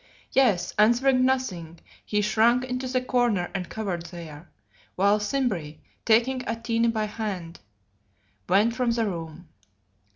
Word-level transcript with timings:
Yes, 0.31 0.73
answering 0.79 1.25
nothing, 1.25 1.77
he 2.03 2.21
shrank 2.21 2.65
into 2.65 2.87
the 2.87 3.01
corner 3.03 3.51
and 3.53 3.69
cowered 3.69 4.07
there, 4.07 4.49
while 4.95 5.19
Simbri, 5.19 5.77
taking 6.05 6.41
Atene 6.49 6.89
by 6.89 7.05
the 7.05 7.11
hand, 7.21 7.59
went 8.49 8.73
from 8.75 8.89
the 8.89 9.05
room. 9.05 9.47